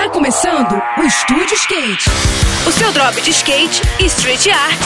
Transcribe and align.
Tá 0.00 0.08
começando 0.08 0.82
o 0.96 1.02
Estúdio 1.02 1.54
Skate. 1.56 2.08
O 2.66 2.72
seu 2.72 2.90
drop 2.90 3.20
de 3.20 3.32
skate 3.32 3.82
e 3.98 4.06
street 4.06 4.46
art. 4.46 4.80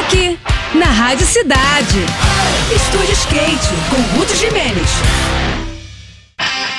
Aqui, 0.00 0.36
na 0.74 0.86
Rádio 0.86 1.24
Cidade. 1.24 2.00
Estúdio 2.74 3.12
Skate, 3.12 3.68
com 3.88 4.18
Ruth 4.18 4.34
Jimenez. 4.34 4.90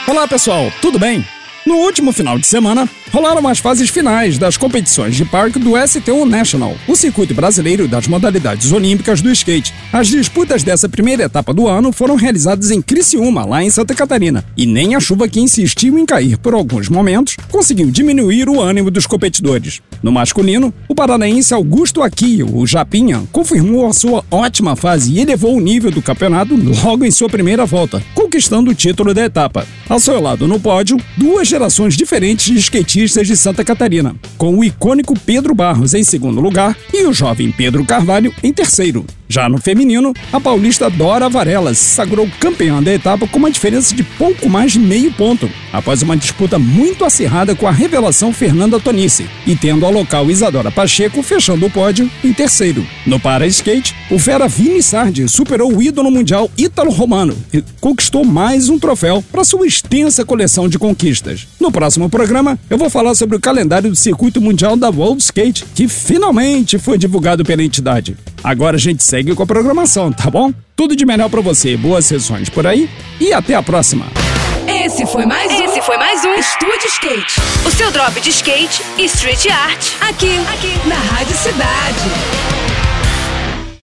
Olá 0.05 0.27
pessoal, 0.27 0.69
tudo 0.81 0.99
bem? 0.99 1.25
No 1.65 1.75
último 1.75 2.11
final 2.11 2.39
de 2.39 2.47
semana, 2.47 2.89
rolaram 3.11 3.47
as 3.47 3.59
fases 3.59 3.89
finais 3.89 4.37
das 4.37 4.55
competições 4.55 5.15
de 5.15 5.25
parque 5.25 5.59
do 5.59 5.73
STU 5.87 6.25
National, 6.25 6.75
o 6.87 6.95
circuito 6.95 7.33
brasileiro 7.33 7.87
das 7.87 8.07
modalidades 8.07 8.71
olímpicas 8.71 9.21
do 9.21 9.29
skate. 9.31 9.73
As 9.91 10.07
disputas 10.07 10.63
dessa 10.63 10.87
primeira 10.87 11.23
etapa 11.23 11.53
do 11.53 11.67
ano 11.67 11.91
foram 11.91 12.15
realizadas 12.15 12.71
em 12.71 12.81
Criciúma, 12.81 13.45
lá 13.45 13.63
em 13.63 13.69
Santa 13.69 13.93
Catarina, 13.93 14.43
e 14.55 14.65
nem 14.65 14.95
a 14.95 14.99
chuva 14.99 15.27
que 15.27 15.41
insistiu 15.41 15.99
em 15.99 16.05
cair 16.05 16.37
por 16.37 16.53
alguns 16.53 16.87
momentos 16.87 17.35
conseguiu 17.51 17.91
diminuir 17.91 18.47
o 18.47 18.61
ânimo 18.61 18.89
dos 18.89 19.05
competidores. 19.05 19.81
No 20.01 20.11
masculino, 20.11 20.73
o 20.87 20.95
paranaense 20.95 21.53
Augusto 21.53 22.01
Aquio, 22.01 22.55
o 22.55 22.65
Japinha, 22.65 23.23
confirmou 23.31 23.87
a 23.87 23.93
sua 23.93 24.23
ótima 24.31 24.75
fase 24.75 25.13
e 25.13 25.19
elevou 25.19 25.55
o 25.55 25.59
nível 25.59 25.91
do 25.91 26.01
campeonato 26.01 26.55
logo 26.83 27.03
em 27.03 27.11
sua 27.11 27.27
primeira 27.27 27.65
volta, 27.65 28.01
conquistando 28.15 28.71
o 28.71 28.75
título 28.75 29.13
da 29.13 29.25
etapa. 29.25 29.67
Ao 29.89 29.99
seu 29.99 30.21
lado 30.21 30.47
no 30.47 30.59
pódio, 30.59 30.97
duas 31.17 31.47
gerações 31.47 31.97
diferentes 31.97 32.45
de 32.45 32.57
skatistas 32.59 33.27
de 33.27 33.35
Santa 33.35 33.63
Catarina, 33.65 34.15
com 34.37 34.57
o 34.57 34.63
icônico 34.63 35.19
Pedro 35.19 35.53
Barros 35.53 35.93
em 35.93 36.03
segundo 36.03 36.39
lugar 36.39 36.77
e 36.93 37.05
o 37.05 37.13
jovem 37.13 37.51
Pedro 37.51 37.83
Carvalho 37.83 38.33
em 38.41 38.53
terceiro. 38.53 39.05
Já 39.31 39.47
no 39.47 39.59
feminino, 39.59 40.11
a 40.33 40.39
paulista 40.39 40.89
Dora 40.89 41.29
Varela 41.29 41.71
se 41.75 41.83
sagrou 41.83 42.27
campeã 42.39 42.81
da 42.81 42.91
etapa 42.91 43.27
com 43.27 43.37
uma 43.37 43.51
diferença 43.51 43.93
de 43.93 44.01
pouco 44.01 44.49
mais 44.49 44.71
de 44.71 44.79
meio 44.79 45.11
ponto, 45.11 45.47
após 45.71 46.01
uma 46.01 46.17
disputa 46.17 46.57
muito 46.57 47.05
acirrada 47.05 47.53
com 47.53 47.67
a 47.67 47.71
revelação 47.71 48.33
Fernanda 48.33 48.79
Tonice, 48.79 49.29
e 49.45 49.55
tendo 49.55 49.85
a 49.85 49.89
local 49.89 50.31
Isadora 50.31 50.71
Pacheco 50.71 51.21
fechando 51.21 51.67
o 51.67 51.69
pódio 51.69 52.09
em 52.23 52.33
terceiro. 52.33 52.83
No 53.05 53.19
para-skate, 53.19 53.95
o 54.09 54.17
fera 54.17 54.47
Vini 54.47 54.81
Sardi 54.81 55.29
superou 55.29 55.75
o 55.75 55.79
ídolo 55.79 56.09
mundial 56.09 56.49
Ítalo 56.57 56.89
Romano 56.89 57.37
e 57.53 57.63
conquistou 57.79 58.25
mais 58.25 58.67
um 58.67 58.79
troféu 58.79 59.23
para 59.31 59.43
sua 59.43 59.67
extensa 59.67 60.25
coleção 60.25 60.67
de 60.67 60.79
conquistas. 60.79 61.47
No 61.59 61.71
próximo 61.71 62.09
programa, 62.09 62.57
eu 62.67 62.79
vou 62.79 62.89
falar 62.89 63.13
sobre 63.13 63.37
o 63.37 63.39
calendário 63.39 63.91
do 63.91 63.95
circuito 63.95 64.41
mundial 64.41 64.75
da 64.75 64.89
World 64.89 65.21
Skate, 65.21 65.65
que 65.75 65.87
finalmente 65.87 66.79
foi 66.79 66.97
divulgado 66.97 67.43
pela 67.43 67.61
entidade. 67.61 68.17
Agora 68.43 68.75
a 68.75 68.79
gente 68.79 69.03
segue 69.03 69.35
com 69.35 69.43
a 69.43 69.45
programação, 69.45 70.11
tá 70.11 70.29
bom? 70.29 70.53
Tudo 70.75 70.95
de 70.95 71.05
melhor 71.05 71.29
para 71.29 71.41
você, 71.41 71.75
boas 71.75 72.05
sessões 72.05 72.49
por 72.49 72.65
aí 72.65 72.89
e 73.19 73.33
até 73.33 73.55
a 73.55 73.63
próxima. 73.63 74.05
Esse 74.67 75.05
foi 75.05 75.25
mais 75.25 75.51
um. 75.51 75.63
Esse 75.65 75.81
foi 75.81 75.97
mais 75.97 76.23
um 76.23 76.33
Estúdio 76.33 76.87
Skate. 76.87 77.41
O 77.65 77.71
seu 77.71 77.91
drop 77.91 78.19
de 78.21 78.29
skate 78.29 78.81
e 78.97 79.05
street 79.05 79.47
art. 79.47 79.93
Aqui, 80.01 80.37
aqui, 80.53 80.87
na 80.87 80.95
Rádio 80.95 81.35
Cidade. 81.35 81.78